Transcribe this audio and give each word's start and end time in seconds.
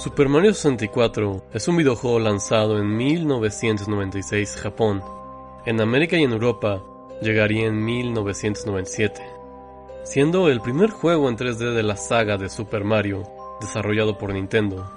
Super 0.00 0.30
Mario 0.30 0.54
64 0.54 1.42
es 1.52 1.68
un 1.68 1.76
videojuego 1.76 2.20
lanzado 2.20 2.78
en 2.78 2.96
1996 2.96 4.56
Japón. 4.56 5.02
En 5.66 5.78
América 5.82 6.16
y 6.16 6.22
en 6.22 6.32
Europa 6.32 6.82
llegaría 7.20 7.66
en 7.66 7.84
1997, 7.84 9.20
siendo 10.02 10.48
el 10.48 10.62
primer 10.62 10.88
juego 10.88 11.28
en 11.28 11.36
3D 11.36 11.74
de 11.74 11.82
la 11.82 11.98
saga 11.98 12.38
de 12.38 12.48
Super 12.48 12.82
Mario 12.82 13.24
desarrollado 13.60 14.16
por 14.16 14.32
Nintendo, 14.32 14.90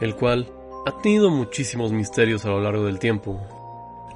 el 0.00 0.14
cual 0.14 0.46
ha 0.86 1.02
tenido 1.02 1.30
muchísimos 1.30 1.90
misterios 1.90 2.44
a 2.44 2.50
lo 2.50 2.60
largo 2.60 2.84
del 2.84 3.00
tiempo. 3.00 3.40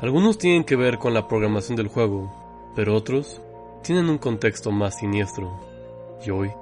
Algunos 0.00 0.39
tienen 0.39 0.62
que 0.62 0.77
ver 0.77 0.98
con 0.98 1.14
la 1.14 1.27
programación 1.27 1.75
del 1.75 1.89
juego, 1.89 2.32
pero 2.77 2.95
otros 2.95 3.43
tienen 3.82 4.09
un 4.09 4.18
contexto 4.18 4.70
más 4.70 5.00
siniestro, 5.00 5.50
y 6.25 6.30
hoy 6.30 6.52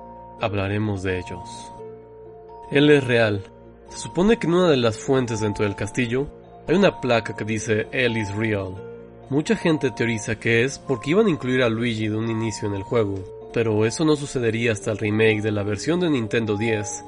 hablaremos 0.41 1.03
de 1.03 1.19
ellos. 1.19 1.73
Él 2.71 2.89
es 2.89 3.05
real. 3.05 3.45
Se 3.89 3.99
supone 3.99 4.39
que 4.39 4.47
en 4.47 4.55
una 4.55 4.69
de 4.69 4.77
las 4.77 4.99
fuentes 4.99 5.41
dentro 5.41 5.65
del 5.65 5.77
castillo 5.77 6.29
hay 6.69 6.77
una 6.77 7.01
placa 7.01 7.35
que 7.37 7.45
dice 7.45 7.87
Él 7.93 8.17
is 8.17 8.35
real. 8.35 8.75
Mucha 9.31 9.57
gente 9.57 9.91
teoriza 9.91 10.37
que 10.37 10.65
es 10.65 10.79
porque 10.79 11.11
iban 11.11 11.27
a 11.27 11.31
incluir 11.31 11.63
a 11.63 11.69
Luigi 11.69 12.09
de 12.09 12.17
un 12.17 12.31
inicio 12.31 12.69
en 12.69 12.75
el 12.75 12.83
juego, 12.83 13.51
pero 13.53 13.87
eso 13.87 14.05
no 14.05 14.17
sucedería 14.17 14.73
hasta 14.73 14.93
el 14.93 14.99
remake 14.99 15.43
de 15.43 15.53
la 15.53 15.63
versión 15.63 16.01
de 16.01 16.11
Nintendo 16.11 16.57
10. 16.57 17.05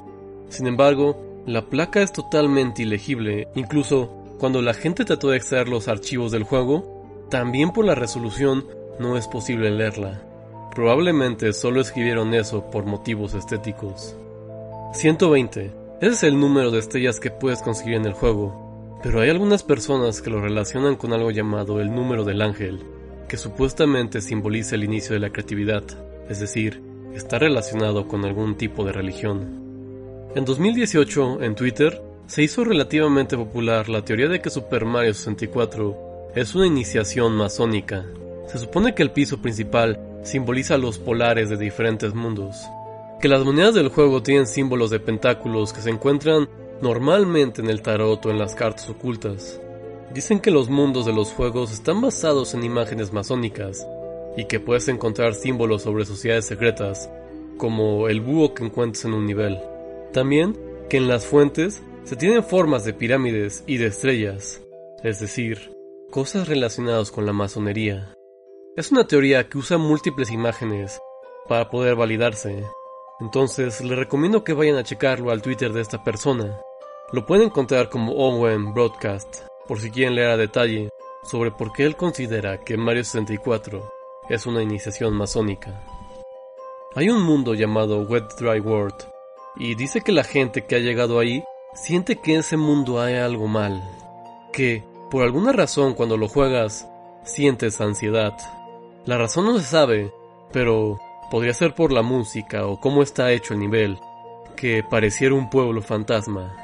Sin 0.49 0.67
embargo, 0.67 1.43
la 1.45 1.65
placa 1.69 2.01
es 2.01 2.11
totalmente 2.11 2.81
ilegible, 2.81 3.47
incluso 3.55 4.19
cuando 4.39 4.61
la 4.61 4.73
gente 4.73 5.05
trató 5.05 5.29
de 5.29 5.37
extraer 5.37 5.67
los 5.67 5.87
archivos 5.87 6.31
del 6.31 6.43
juego, 6.43 7.27
también 7.29 7.71
por 7.71 7.85
la 7.85 7.95
resolución 7.95 8.65
no 8.99 9.17
es 9.17 9.27
posible 9.27 9.69
leerla. 9.69 10.21
Probablemente 10.73 11.51
solo 11.53 11.81
escribieron 11.81 12.33
eso 12.33 12.69
por 12.71 12.85
motivos 12.85 13.33
estéticos. 13.33 14.15
120. 14.93 15.71
Ese 16.01 16.11
es 16.11 16.23
el 16.23 16.39
número 16.39 16.71
de 16.71 16.79
estrellas 16.79 17.19
que 17.19 17.29
puedes 17.29 17.61
conseguir 17.61 17.95
en 17.95 18.05
el 18.05 18.13
juego, 18.13 18.99
pero 19.03 19.19
hay 19.19 19.29
algunas 19.29 19.63
personas 19.63 20.21
que 20.21 20.29
lo 20.29 20.39
relacionan 20.39 20.95
con 20.95 21.11
algo 21.11 21.29
llamado 21.29 21.81
el 21.81 21.93
número 21.93 22.23
del 22.23 22.41
ángel, 22.41 22.79
que 23.27 23.35
supuestamente 23.35 24.21
simboliza 24.21 24.75
el 24.75 24.85
inicio 24.85 25.13
de 25.13 25.19
la 25.19 25.29
creatividad, 25.31 25.83
es 26.29 26.39
decir, 26.39 26.81
está 27.13 27.37
relacionado 27.37 28.07
con 28.07 28.23
algún 28.23 28.55
tipo 28.55 28.85
de 28.85 28.93
religión. 28.93 30.29
En 30.35 30.45
2018, 30.45 31.43
en 31.43 31.55
Twitter, 31.55 32.01
se 32.27 32.43
hizo 32.43 32.63
relativamente 32.63 33.35
popular 33.35 33.89
la 33.89 34.05
teoría 34.05 34.29
de 34.29 34.39
que 34.39 34.49
Super 34.49 34.85
Mario 34.85 35.13
64 35.13 36.31
es 36.33 36.55
una 36.55 36.67
iniciación 36.67 37.33
masónica. 37.33 38.05
Se 38.47 38.57
supone 38.57 38.95
que 38.95 39.03
el 39.03 39.11
piso 39.11 39.41
principal 39.41 39.99
simboliza 40.23 40.77
los 40.77 40.97
polares 40.97 41.49
de 41.49 41.57
diferentes 41.57 42.13
mundos, 42.13 42.55
que 43.19 43.27
las 43.27 43.43
monedas 43.43 43.75
del 43.75 43.89
juego 43.89 44.23
tienen 44.23 44.47
símbolos 44.47 44.89
de 44.89 44.99
pentáculos 44.99 45.73
que 45.73 45.81
se 45.81 45.89
encuentran 45.89 46.47
normalmente 46.81 47.61
en 47.61 47.69
el 47.69 47.81
tarot 47.81 48.25
o 48.25 48.31
en 48.31 48.39
las 48.39 48.55
cartas 48.55 48.89
ocultas. 48.89 49.59
Dicen 50.13 50.39
que 50.39 50.51
los 50.51 50.69
mundos 50.69 51.05
de 51.05 51.13
los 51.13 51.31
juegos 51.31 51.71
están 51.71 52.01
basados 52.01 52.53
en 52.53 52.63
imágenes 52.63 53.11
masónicas 53.11 53.85
y 54.37 54.45
que 54.45 54.59
puedes 54.59 54.87
encontrar 54.87 55.35
símbolos 55.35 55.81
sobre 55.81 56.05
sociedades 56.05 56.45
secretas, 56.45 57.09
como 57.57 58.07
el 58.07 58.21
búho 58.21 58.53
que 58.53 58.63
encuentras 58.63 59.03
en 59.05 59.13
un 59.13 59.25
nivel. 59.25 59.59
También 60.13 60.57
que 60.89 60.97
en 60.97 61.07
las 61.07 61.25
fuentes 61.25 61.83
se 62.05 62.15
tienen 62.15 62.43
formas 62.43 62.85
de 62.85 62.93
pirámides 62.93 63.63
y 63.67 63.77
de 63.77 63.87
estrellas, 63.87 64.61
es 65.03 65.19
decir, 65.19 65.71
cosas 66.09 66.47
relacionadas 66.47 67.11
con 67.11 67.25
la 67.25 67.33
masonería. 67.33 68.13
Es 68.77 68.91
una 68.91 69.05
teoría 69.05 69.49
que 69.49 69.57
usa 69.57 69.77
múltiples 69.77 70.31
imágenes 70.31 70.99
para 71.47 71.69
poder 71.69 71.95
validarse, 71.95 72.63
entonces 73.19 73.81
les 73.81 73.97
recomiendo 73.97 74.43
que 74.43 74.53
vayan 74.53 74.77
a 74.77 74.83
checarlo 74.83 75.31
al 75.31 75.41
Twitter 75.41 75.73
de 75.73 75.81
esta 75.81 76.03
persona. 76.03 76.59
Lo 77.11 77.25
pueden 77.25 77.47
encontrar 77.47 77.89
como 77.89 78.13
Owen 78.13 78.73
Broadcast, 78.73 79.43
por 79.67 79.79
si 79.79 79.91
quieren 79.91 80.15
leer 80.15 80.29
a 80.29 80.37
detalle 80.37 80.89
sobre 81.23 81.51
por 81.51 81.73
qué 81.73 81.85
él 81.85 81.95
considera 81.95 82.59
que 82.59 82.77
Mario 82.77 83.03
64 83.03 83.91
es 84.29 84.45
una 84.45 84.61
iniciación 84.61 85.13
masónica. 85.13 85.83
Hay 86.95 87.09
un 87.09 87.21
mundo 87.21 87.53
llamado 87.53 88.01
Wet 88.01 88.35
Dry 88.39 88.59
World, 88.59 88.95
y 89.55 89.75
dice 89.75 90.01
que 90.01 90.11
la 90.11 90.23
gente 90.23 90.65
que 90.65 90.75
ha 90.75 90.79
llegado 90.79 91.19
ahí 91.19 91.43
siente 91.73 92.15
que 92.15 92.33
en 92.33 92.39
ese 92.39 92.57
mundo 92.57 93.01
hay 93.01 93.15
algo 93.15 93.47
mal, 93.47 93.83
que 94.53 94.83
por 95.11 95.23
alguna 95.23 95.51
razón 95.51 95.93
cuando 95.93 96.17
lo 96.17 96.27
juegas 96.27 96.87
sientes 97.23 97.81
ansiedad. 97.81 98.33
La 99.05 99.17
razón 99.17 99.45
no 99.45 99.57
se 99.57 99.65
sabe, 99.65 100.13
pero 100.51 100.99
Podría 101.29 101.53
ser 101.53 101.75
por 101.75 101.91
la 101.91 102.01
música 102.01 102.65
o 102.65 102.79
cómo 102.79 103.03
está 103.03 103.31
hecho 103.31 103.53
el 103.53 103.59
nivel, 103.59 103.99
que 104.55 104.83
pareciera 104.83 105.35
un 105.35 105.49
pueblo 105.49 105.81
fantasma. 105.81 106.55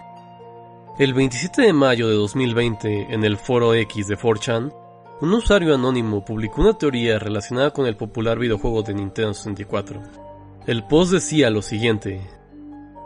El 0.98 1.14
27 1.14 1.62
de 1.62 1.74
mayo 1.74 2.08
de 2.08 2.16
2020, 2.16 3.14
en 3.14 3.24
el 3.24 3.38
foro 3.38 3.74
X 3.74 4.08
de 4.08 4.18
4chan, 4.18 4.74
un 5.22 5.34
usuario 5.34 5.76
anónimo 5.76 6.26
publicó 6.26 6.62
una 6.62 6.78
teoría 6.78 7.20
relacionada 7.20 7.72
con 7.72 7.86
el 7.86 7.96
popular 7.96 8.40
videojuego 8.40 8.82
de 8.82 8.94
Nintendo 8.94 9.34
64. 9.34 10.02
El 10.68 10.84
post 10.86 11.12
decía 11.12 11.50
lo 11.50 11.62
siguiente. 11.62 12.22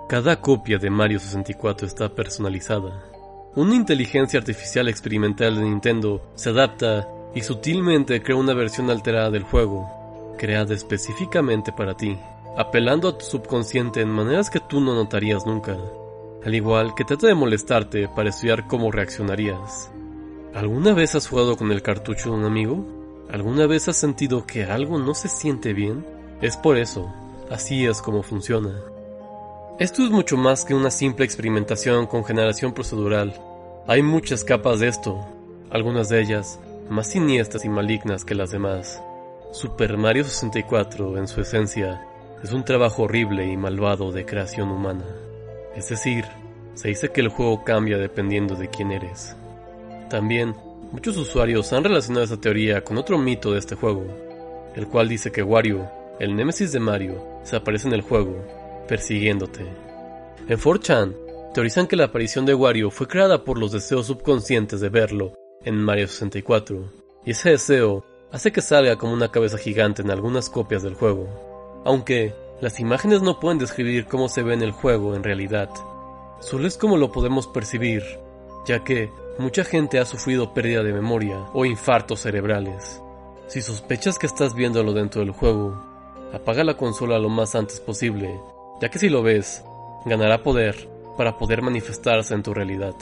Cada 0.08 0.40
copia 0.40 0.78
de 0.78 0.90
Mario 0.90 1.20
64 1.20 1.86
está 1.86 2.10
personalizada. 2.16 3.04
Una 3.56 3.76
inteligencia 3.76 4.40
artificial 4.40 4.88
experimental 4.88 5.56
de 5.56 5.64
Nintendo 5.64 6.32
se 6.36 6.50
adapta 6.50 7.08
y 7.36 7.42
sutilmente 7.42 8.24
crea 8.24 8.38
una 8.38 8.54
versión 8.54 8.90
alterada 8.90 9.30
del 9.30 9.44
juego, 9.44 9.99
creada 10.40 10.74
específicamente 10.74 11.72
para 11.72 11.96
ti, 11.96 12.18
apelando 12.58 13.10
a 13.10 13.18
tu 13.18 13.26
subconsciente 13.26 14.02
en 14.02 14.10
maneras 14.10 14.50
que 14.50 14.60
tú 14.60 14.80
no 14.80 14.96
notarías 14.96 15.46
nunca, 15.46 15.78
al 16.44 16.56
igual 16.56 16.96
que 16.96 17.04
trata 17.04 17.28
de 17.28 17.36
molestarte 17.36 18.08
para 18.08 18.30
estudiar 18.30 18.66
cómo 18.66 18.92
reaccionarías. 18.92 19.92
¿Alguna 20.56 20.94
vez 20.94 21.14
has 21.14 21.28
jugado 21.28 21.58
con 21.58 21.72
el 21.72 21.84
cartucho 21.84 22.32
de 22.32 22.38
un 22.38 22.46
amigo? 22.46 22.86
¿Alguna 23.30 23.68
vez 23.68 23.88
has 23.88 23.98
sentido 23.98 24.48
que 24.48 24.64
algo 24.64 24.98
no 24.98 25.14
se 25.14 25.28
siente 25.28 25.74
bien? 25.74 26.04
Es 26.42 26.58
por 26.58 26.78
eso, 26.78 27.14
así 27.52 27.86
es 27.86 28.02
como 28.02 28.24
funciona. 28.24 28.74
Esto 29.78 30.04
es 30.04 30.10
mucho 30.10 30.38
más 30.38 30.66
que 30.66 30.74
una 30.74 30.90
simple 30.90 31.26
experimentación 31.26 32.08
con 32.08 32.26
generación 32.26 32.74
procedural. 32.74 33.34
Hay 33.88 34.02
muchas 34.02 34.44
capas 34.44 34.80
de 34.80 34.88
esto, 34.88 35.20
algunas 35.70 36.10
de 36.10 36.22
ellas 36.22 36.60
más 36.90 37.08
siniestras 37.08 37.66
y 37.66 37.70
malignas 37.70 38.26
que 38.26 38.36
las 38.36 38.52
demás. 38.52 39.02
Super 39.52 39.98
Mario 39.98 40.24
64, 40.24 41.18
en 41.18 41.28
su 41.28 41.42
esencia, 41.42 42.06
es 42.44 42.54
un 42.54 42.64
trabajo 42.64 43.04
horrible 43.04 43.52
y 43.52 43.58
malvado 43.58 44.12
de 44.12 44.24
creación 44.24 44.70
humana. 44.70 45.06
Es 45.76 45.90
decir, 45.90 46.24
se 46.76 46.90
dice 46.90 47.10
que 47.10 47.22
el 47.22 47.30
juego 47.30 47.64
cambia 47.64 47.98
dependiendo 47.98 48.56
de 48.56 48.70
quién 48.70 48.92
eres. 48.92 49.36
También, 50.08 50.56
muchos 50.92 51.18
usuarios 51.18 51.74
han 51.74 51.84
relacionado 51.84 52.26
esta 52.26 52.40
teoría 52.40 52.84
con 52.84 53.00
otro 53.00 53.18
mito 53.18 53.52
de 53.52 53.60
este 53.60 53.74
juego, 53.74 54.06
el 54.76 54.88
cual 54.88 55.10
dice 55.10 55.32
que 55.32 55.42
Wario, 55.42 55.90
el 56.20 56.36
némesis 56.36 56.72
de 56.72 56.80
Mario, 56.80 57.42
se 57.44 57.56
aparece 57.56 57.88
en 57.88 57.96
el 57.96 58.02
juego, 58.02 58.46
persiguiéndote. 58.88 59.66
En 60.48 60.60
4chan, 60.60 61.16
teorizan 61.56 61.88
que 61.88 61.96
la 61.96 62.06
aparición 62.06 62.46
de 62.46 62.54
Wario 62.54 62.92
fue 62.92 63.08
creada 63.08 63.44
por 63.44 63.58
los 63.58 63.72
deseos 63.72 64.06
subconscientes 64.06 64.80
de 64.80 64.90
verlo 64.90 65.34
en 65.66 65.76
Mario 65.76 66.08
64, 66.08 66.84
y 67.26 67.32
ese 67.32 67.50
deseo 67.50 68.06
hace 68.32 68.52
que 68.52 68.62
salga 68.62 68.98
como 68.98 69.14
una 69.14 69.32
cabeza 69.32 69.58
gigante 69.58 70.02
en 70.02 70.12
algunas 70.12 70.50
copias 70.50 70.84
del 70.84 70.96
juego, 70.96 71.28
aunque 71.86 72.34
las 72.62 72.80
imágenes 72.80 73.22
no 73.22 73.40
pueden 73.40 73.58
describir 73.58 74.06
cómo 74.06 74.30
se 74.30 74.44
ve 74.44 74.54
en 74.54 74.62
el 74.62 74.72
juego 74.72 75.16
en 75.16 75.24
realidad, 75.24 75.70
solo 76.40 76.68
es 76.68 76.78
como 76.78 76.98
lo 76.98 77.12
podemos 77.12 77.48
percibir, 77.48 78.04
ya 78.68 78.84
que 78.84 79.10
mucha 79.40 79.64
gente 79.64 80.00
ha 80.00 80.06
sufrido 80.06 80.54
pérdida 80.54 80.84
de 80.84 80.94
memoria 80.94 81.38
o 81.54 81.66
infartos 81.66 82.22
cerebrales. 82.22 83.02
Si 83.48 83.62
sospechas 83.62 84.20
que 84.20 84.28
estás 84.28 84.54
viéndolo 84.54 84.94
dentro 84.94 85.22
del 85.22 85.32
juego, 85.32 85.82
apaga 86.34 86.64
la 86.64 86.78
consola 86.78 87.18
lo 87.18 87.30
más 87.30 87.56
antes 87.56 87.80
posible, 87.80 88.40
ya 88.82 88.90
que 88.90 89.00
si 89.00 89.10
lo 89.10 89.24
ves, 89.24 89.64
ganará 90.06 90.44
poder 90.44 90.88
para 91.18 91.38
poder 91.38 91.62
manifestarse 91.62 92.34
en 92.34 92.44
tu 92.44 92.54
realidad. 92.54 92.94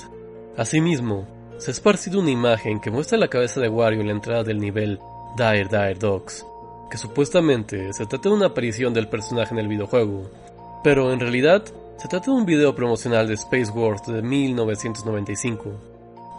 Asimismo, 0.55 1.27
se 1.57 1.71
ha 1.71 1.73
esparcido 1.73 2.19
una 2.19 2.31
imagen 2.31 2.79
que 2.79 2.91
muestra 2.91 3.17
la 3.17 3.27
cabeza 3.27 3.59
de 3.59 3.69
Wario 3.69 4.01
en 4.01 4.07
la 4.07 4.13
entrada 4.13 4.43
del 4.43 4.59
nivel 4.59 4.99
Dire 5.35 5.65
Dire 5.65 5.95
Dogs, 5.95 6.45
que 6.89 6.97
supuestamente 6.97 7.91
se 7.93 8.05
trata 8.05 8.29
de 8.29 8.35
una 8.35 8.47
aparición 8.47 8.93
del 8.93 9.09
personaje 9.09 9.53
en 9.53 9.59
el 9.59 9.67
videojuego, 9.67 10.29
pero 10.83 11.11
en 11.11 11.19
realidad 11.19 11.63
se 11.97 12.07
trata 12.07 12.31
de 12.31 12.37
un 12.37 12.45
video 12.45 12.75
promocional 12.75 13.27
de 13.27 13.33
Space 13.33 13.71
Wars 13.71 14.05
de 14.05 14.21
1995, 14.21 15.71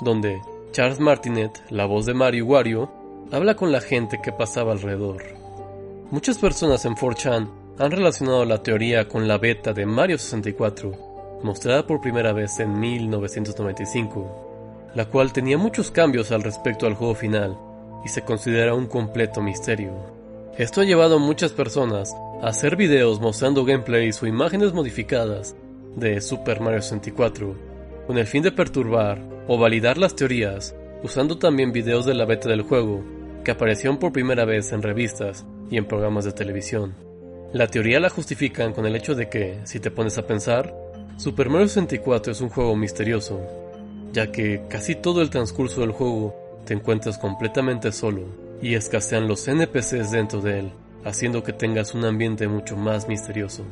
donde 0.00 0.40
Charles 0.72 1.00
Martinet, 1.00 1.62
la 1.70 1.86
voz 1.86 2.06
de 2.06 2.14
Mario 2.14 2.46
Wario, 2.46 2.90
habla 3.32 3.56
con 3.56 3.72
la 3.72 3.80
gente 3.80 4.20
que 4.22 4.32
pasaba 4.32 4.72
alrededor. 4.72 5.22
Muchas 6.10 6.38
personas 6.38 6.84
en 6.84 6.94
4chan 6.94 7.48
han 7.78 7.90
relacionado 7.90 8.44
la 8.44 8.62
teoría 8.62 9.08
con 9.08 9.28
la 9.28 9.38
beta 9.38 9.72
de 9.72 9.86
Mario 9.86 10.18
64, 10.18 11.40
mostrada 11.42 11.86
por 11.86 12.00
primera 12.00 12.32
vez 12.32 12.58
en 12.60 12.78
1995, 12.78 14.90
la 14.94 15.06
cual 15.06 15.32
tenía 15.32 15.58
muchos 15.58 15.90
cambios 15.90 16.32
al 16.32 16.42
respecto 16.42 16.86
al 16.86 16.94
juego 16.94 17.14
final, 17.14 17.56
y 18.04 18.08
se 18.08 18.22
considera 18.22 18.74
un 18.74 18.86
completo 18.86 19.40
misterio. 19.40 19.92
Esto 20.56 20.80
ha 20.80 20.84
llevado 20.84 21.16
a 21.16 21.20
muchas 21.20 21.52
personas 21.52 22.14
a 22.42 22.48
hacer 22.48 22.76
videos 22.76 23.20
mostrando 23.20 23.64
gameplays 23.64 24.22
o 24.22 24.26
imágenes 24.26 24.72
modificadas 24.72 25.56
de 25.96 26.20
Super 26.20 26.60
Mario 26.60 26.82
64, 26.82 27.56
con 28.06 28.18
el 28.18 28.26
fin 28.26 28.42
de 28.42 28.52
perturbar 28.52 29.20
o 29.46 29.58
validar 29.58 29.98
las 29.98 30.14
teorías, 30.14 30.74
usando 31.02 31.38
también 31.38 31.72
videos 31.72 32.06
de 32.06 32.14
la 32.14 32.24
beta 32.24 32.48
del 32.48 32.62
juego, 32.62 33.04
que 33.44 33.52
aparecieron 33.52 33.98
por 33.98 34.12
primera 34.12 34.44
vez 34.44 34.72
en 34.72 34.82
revistas 34.82 35.46
y 35.70 35.76
en 35.76 35.86
programas 35.86 36.24
de 36.24 36.32
televisión. 36.32 36.94
La 37.52 37.66
teoría 37.66 37.98
la 37.98 38.10
justifican 38.10 38.72
con 38.72 38.84
el 38.84 38.94
hecho 38.94 39.14
de 39.14 39.28
que, 39.28 39.60
si 39.64 39.80
te 39.80 39.90
pones 39.90 40.18
a 40.18 40.26
pensar, 40.26 40.74
Super 41.16 41.48
Mario 41.48 41.66
64 41.66 42.32
es 42.32 42.40
un 42.40 42.50
juego 42.50 42.76
misterioso, 42.76 43.40
ya 44.12 44.30
que 44.30 44.62
casi 44.68 44.94
todo 44.94 45.22
el 45.22 45.30
transcurso 45.30 45.80
del 45.80 45.92
juego 45.92 46.34
te 46.68 46.74
encuentras 46.74 47.16
completamente 47.16 47.92
solo 47.92 48.26
y 48.60 48.74
escasean 48.74 49.26
los 49.26 49.48
NPCs 49.48 50.10
dentro 50.10 50.42
de 50.42 50.58
él, 50.58 50.72
haciendo 51.02 51.42
que 51.42 51.54
tengas 51.54 51.94
un 51.94 52.04
ambiente 52.04 52.46
mucho 52.46 52.76
más 52.76 53.08
misterioso. 53.08 53.64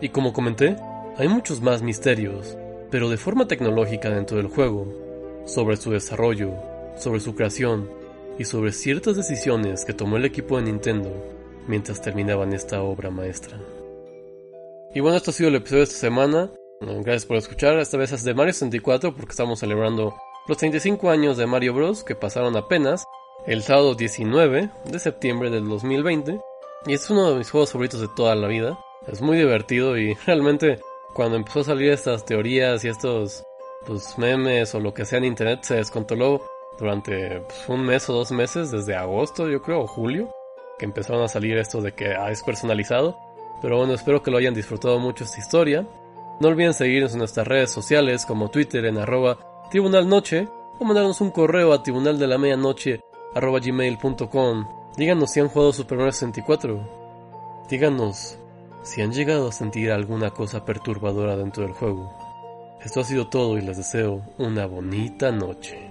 Y 0.00 0.10
como 0.10 0.32
comenté, 0.32 0.76
hay 1.16 1.26
muchos 1.26 1.60
más 1.60 1.82
misterios, 1.82 2.56
pero 2.92 3.08
de 3.08 3.16
forma 3.16 3.48
tecnológica 3.48 4.08
dentro 4.08 4.36
del 4.36 4.46
juego, 4.46 5.42
sobre 5.46 5.76
su 5.76 5.90
desarrollo, 5.90 6.52
sobre 6.96 7.18
su 7.18 7.34
creación 7.34 7.90
y 8.38 8.44
sobre 8.44 8.70
ciertas 8.70 9.16
decisiones 9.16 9.84
que 9.84 9.92
tomó 9.92 10.16
el 10.16 10.24
equipo 10.26 10.58
de 10.58 10.66
Nintendo 10.66 11.12
mientras 11.66 12.00
terminaban 12.00 12.52
esta 12.52 12.82
obra 12.82 13.10
maestra. 13.10 13.58
Y 14.94 15.00
bueno, 15.00 15.16
esto 15.16 15.32
ha 15.32 15.34
sido 15.34 15.48
el 15.48 15.56
episodio 15.56 15.80
de 15.80 15.84
esta 15.84 15.98
semana. 15.98 16.52
Gracias 16.80 17.26
por 17.26 17.36
escuchar. 17.36 17.80
Esta 17.80 17.96
vez 17.96 18.12
es 18.12 18.22
de 18.22 18.32
Mario 18.32 18.52
64 18.52 19.12
porque 19.12 19.32
estamos 19.32 19.58
celebrando 19.58 20.14
los 20.46 20.58
35 20.58 21.10
años 21.10 21.36
de 21.36 21.46
Mario 21.46 21.74
Bros. 21.74 22.02
que 22.02 22.14
pasaron 22.14 22.56
apenas 22.56 23.04
el 23.46 23.62
sábado 23.62 23.94
19 23.94 24.70
de 24.84 24.98
septiembre 24.98 25.50
del 25.50 25.68
2020. 25.68 26.40
Y 26.86 26.92
es 26.94 27.08
uno 27.10 27.30
de 27.30 27.36
mis 27.36 27.50
juegos 27.50 27.72
favoritos 27.72 28.00
de 28.00 28.08
toda 28.08 28.34
la 28.34 28.48
vida. 28.48 28.78
Es 29.06 29.20
muy 29.20 29.36
divertido 29.36 29.98
y 29.98 30.14
realmente 30.26 30.80
cuando 31.14 31.36
empezó 31.36 31.60
a 31.60 31.64
salir 31.64 31.90
estas 31.92 32.24
teorías 32.24 32.84
y 32.84 32.88
estos 32.88 33.44
pues, 33.86 34.18
memes 34.18 34.74
o 34.74 34.80
lo 34.80 34.94
que 34.94 35.04
sea 35.04 35.18
en 35.18 35.24
internet 35.24 35.60
se 35.62 35.76
descontroló 35.76 36.42
durante 36.78 37.40
pues, 37.40 37.68
un 37.68 37.84
mes 37.84 38.08
o 38.08 38.14
dos 38.14 38.32
meses, 38.32 38.70
desde 38.70 38.94
agosto 38.94 39.48
yo 39.48 39.60
creo, 39.60 39.82
o 39.82 39.86
julio, 39.86 40.30
que 40.78 40.86
empezaron 40.86 41.22
a 41.22 41.28
salir 41.28 41.58
esto 41.58 41.80
de 41.80 41.92
que 41.92 42.14
ah, 42.14 42.30
es 42.30 42.42
personalizado. 42.42 43.18
Pero 43.60 43.76
bueno, 43.76 43.92
espero 43.92 44.22
que 44.22 44.30
lo 44.30 44.38
hayan 44.38 44.54
disfrutado 44.54 44.98
mucho 44.98 45.24
esta 45.24 45.38
historia. 45.38 45.86
No 46.40 46.48
olviden 46.48 46.72
seguirnos 46.72 47.12
en 47.12 47.18
nuestras 47.18 47.46
redes 47.46 47.70
sociales 47.70 48.24
como 48.24 48.50
Twitter 48.50 48.86
en 48.86 48.96
arroba 48.96 49.49
tribunalnoche 49.70 50.48
o 50.78 50.84
mandarnos 50.84 51.20
un 51.20 51.30
correo 51.30 51.72
a 51.72 51.82
tribunal 51.82 52.18
de 52.18 52.26
la 52.26 52.38
medianoche 52.38 53.00
arroba 53.34 53.60
gmail.com. 53.60 54.66
Díganos 54.96 55.30
si 55.30 55.40
han 55.40 55.48
jugado 55.48 55.72
Super 55.72 55.98
Mario 55.98 56.12
64. 56.12 56.88
Díganos 57.68 58.36
si 58.82 59.00
han 59.00 59.12
llegado 59.12 59.48
a 59.48 59.52
sentir 59.52 59.92
alguna 59.92 60.30
cosa 60.30 60.64
perturbadora 60.64 61.36
dentro 61.36 61.62
del 61.62 61.72
juego. 61.72 62.12
Esto 62.84 63.00
ha 63.00 63.04
sido 63.04 63.28
todo 63.28 63.58
y 63.58 63.62
les 63.62 63.76
deseo 63.76 64.22
una 64.38 64.66
bonita 64.66 65.30
noche. 65.30 65.89